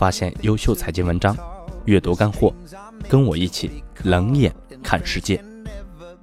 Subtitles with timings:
[0.00, 1.36] 发现优秀财经文章，
[1.84, 2.54] 阅读干货，
[3.06, 4.50] 跟我一起冷眼
[4.82, 5.44] 看世界。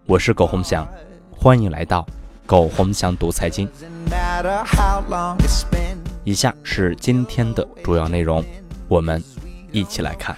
[0.07, 0.83] 我是苟洪翔，
[1.29, 2.03] 欢迎来到
[2.47, 3.69] 苟洪翔读财经。
[6.23, 8.43] 以下是今天的主要内容，
[8.87, 9.23] 我们
[9.71, 10.35] 一起来看。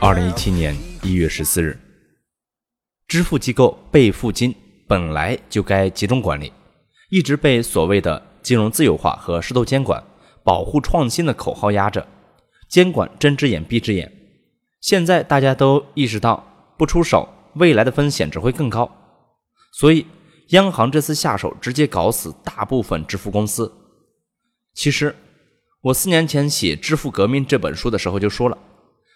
[0.00, 1.78] 二零一七年一月十四日，
[3.06, 4.52] 支付机构备付金
[4.92, 6.52] 本来就该集中管理，
[7.08, 10.04] 一直被所谓的金融自由化和适度监管、
[10.44, 12.06] 保护创新的口号压着，
[12.68, 14.12] 监管睁只眼闭只眼。
[14.82, 16.44] 现在大家都意识到，
[16.76, 18.86] 不出手，未来的风险只会更高，
[19.72, 20.06] 所以
[20.48, 23.72] 央行这次下手，直接搞死大部分支付公司。
[24.74, 25.16] 其实，
[25.80, 28.58] 我四年前写《支付革命》这本书的时候就说了，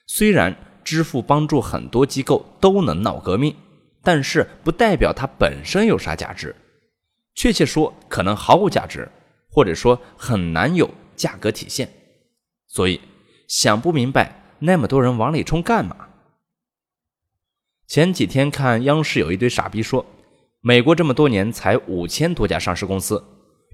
[0.06, 3.54] 虽然支付帮助很多机构都能闹革命，
[4.06, 6.54] 但是不代表它本身有啥价值。
[7.34, 9.10] 确切说，可能毫无价值，
[9.50, 11.92] 或者说很难有价格体现。
[12.68, 13.00] 所以，
[13.48, 15.96] 想不明白那么多人往里冲干嘛？
[17.88, 20.06] 前几天看央视有一堆傻逼说，
[20.60, 23.24] 美国这么多年才五千多家上市公司，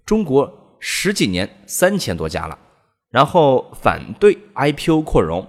[0.06, 0.60] 中国。
[0.84, 2.58] 十几年三千多家了，
[3.08, 5.46] 然后反对 IPO 扩容。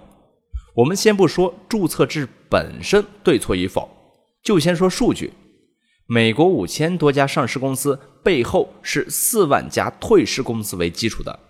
[0.76, 3.90] 我们先不说注册制本身对错与否，
[4.44, 5.32] 就先说数据。
[6.06, 11.40] 美国五千多家上市公司背后是四万家退市公司为基础的，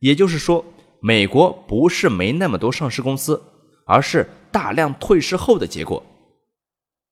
[0.00, 0.64] 也就是说，
[1.00, 3.40] 美国不是没那么多上市公司，
[3.86, 6.04] 而是大量退市后的结果。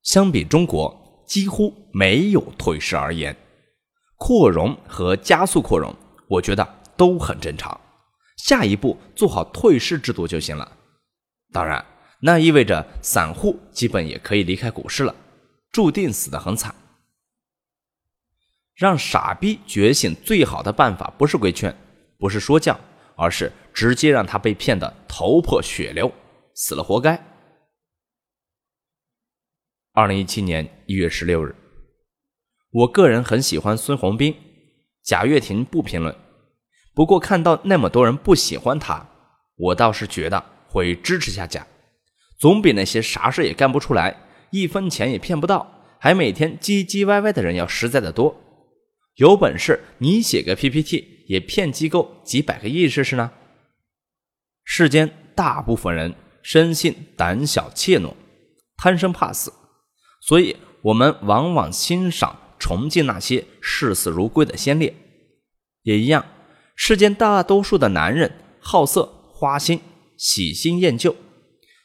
[0.03, 3.37] 相比中国，几乎没有退市而言，
[4.17, 5.95] 扩容和加速扩容。
[6.29, 7.81] 我觉得都很正常，
[8.37, 10.77] 下一步做好退市制度就行了。
[11.53, 11.85] 当然，
[12.23, 15.15] 那意味着散户基本也可以离开股市了，
[15.73, 16.75] 注定死得很惨。
[18.75, 21.75] 让傻逼觉醒最好的办法不是规劝，
[22.19, 22.79] 不是说教，
[23.17, 26.11] 而是直接让他被骗得头破血流，
[26.55, 27.23] 死了活该。
[29.93, 31.55] 二零一七年一月十六日，
[32.71, 34.35] 我个人很喜欢孙宏斌。
[35.03, 36.15] 贾跃亭不评论，
[36.95, 39.09] 不过看到那么多人不喜欢他，
[39.57, 41.67] 我倒是觉得会支持下贾，
[42.41, 44.17] 总比那些啥事也干不出来，
[44.51, 48.35] 一分钱也骗不到，还每天唧唧歪歪的人要实在的多。
[49.17, 53.31] 有本事你写个 PPT 也骗机构几百个亿试试呢？
[54.65, 58.15] 世间大部分人生性胆小怯懦，
[58.77, 59.53] 贪生怕死，
[60.23, 62.39] 所以我们往往欣赏。
[62.63, 64.95] 崇敬那些视死如归的先烈，
[65.81, 66.27] 也一样。
[66.77, 68.31] 世间大多数的男人
[68.61, 69.81] 好色、花心、
[70.19, 71.17] 喜新厌旧，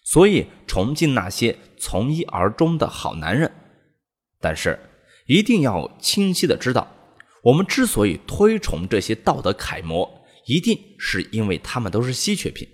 [0.05, 3.51] 所以崇敬那些从一而终的好男人。
[4.39, 4.79] 但是，
[5.25, 6.87] 一定要清晰的知道，
[7.43, 10.09] 我们之所以推崇这些道德楷模，
[10.45, 12.65] 一定是因为他们都是稀缺品，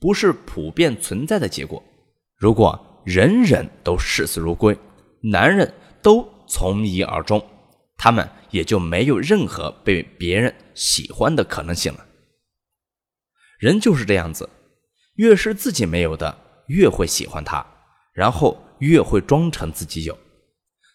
[0.00, 1.84] 不是普遍存在的结果。
[2.38, 4.74] 如果人人都视死如归，
[5.20, 6.34] 男人都。
[6.48, 7.44] 从一而终，
[7.98, 12.06] 他们也就没有任何被别人喜欢的可能性了。
[13.58, 14.48] 人就是这样子，
[15.16, 16.38] 越是自己没有的，
[16.68, 17.64] 越会喜欢他，
[18.12, 20.16] 然后越会装成自己有。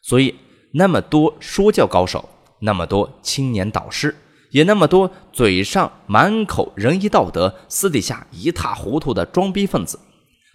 [0.03, 0.35] 所以，
[0.73, 4.15] 那么多说教高手，那么多青年导师，
[4.51, 9.99] 也那么多嘴上满口仁义道德，私底下一塌糊涂的装逼分子，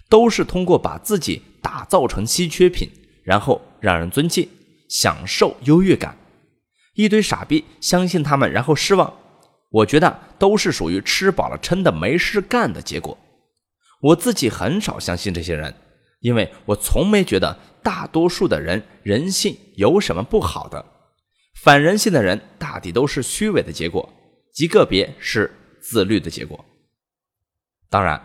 [0.08, 2.90] 都是通过把自己打造成稀缺品，
[3.24, 4.48] 然后让人尊敬。
[4.88, 6.16] 享受优越感，
[6.94, 9.12] 一堆傻逼相信他们，然后失望。
[9.72, 13.18] 我觉得都是属于吃饱了撑的没事干的结果。
[14.06, 15.74] 我自己很少相信这些人，
[16.20, 20.84] 因为我从没觉得大多数的人人性有什么不好的。
[21.62, 24.12] 反人性的人大抵都是虚伪的结果，
[24.52, 26.64] 极个别是自律的结果。
[27.90, 28.22] 当然，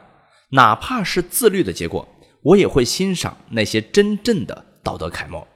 [0.51, 2.07] 哪怕是自律的结果，
[2.43, 5.47] 我也会欣赏那些真正的道德楷模。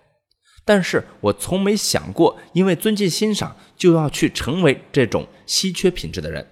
[0.64, 6.48] 但是我从没想过，因为尊敬欣赏就要去成为这种稀缺品质的人。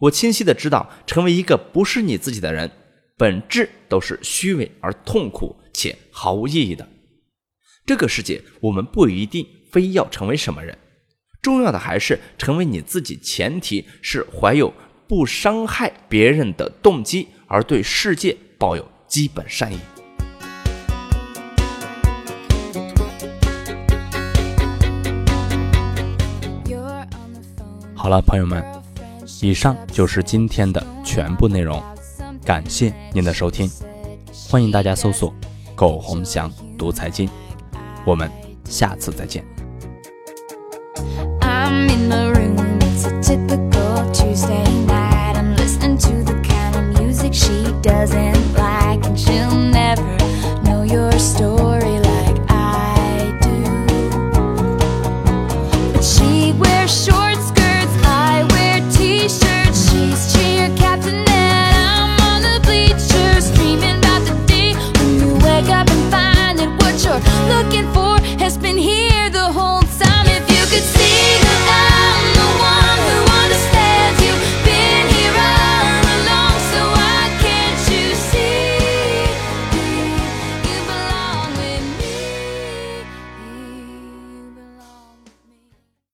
[0.00, 2.70] 我清晰的知道，成为一个不是你自己的人，
[3.18, 6.88] 本质都是虚伪而痛苦且毫无意义的。
[7.84, 10.78] 这个世界，我们不一定非要成为什么人，
[11.42, 13.16] 重要的还是成为你自己。
[13.16, 14.72] 前提是怀有
[15.08, 19.78] 不伤害别人的动机，而对世界抱有基本善意。
[27.96, 28.64] 好了，朋友们，
[29.42, 31.82] 以上就是今天的全部内容，
[32.48, 33.70] 感谢您的收听，
[34.48, 35.34] 欢迎大家搜索
[35.76, 37.28] “苟洪祥读财经”，
[38.06, 38.30] 我们
[38.64, 39.44] 下次再见。
[41.42, 43.67] I'm in the room, it's a typical